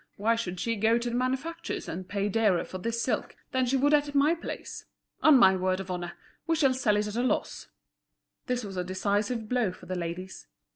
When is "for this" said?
2.65-3.03